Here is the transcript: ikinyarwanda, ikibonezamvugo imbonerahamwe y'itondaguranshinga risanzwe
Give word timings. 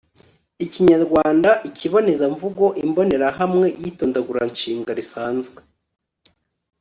ikinyarwanda, 0.65 1.49
ikibonezamvugo 1.69 2.65
imbonerahamwe 2.83 3.67
y'itondaguranshinga 3.81 4.91
risanzwe 4.99 5.59